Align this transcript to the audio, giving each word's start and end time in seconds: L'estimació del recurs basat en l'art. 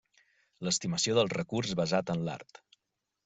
L'estimació 0.67 1.17
del 1.17 1.29
recurs 1.35 1.75
basat 1.81 2.11
en 2.17 2.23
l'art. 2.29 2.63